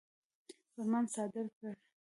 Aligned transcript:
فرمان 0.73 1.05
صادر 1.13 1.45
کړ. 1.57 1.73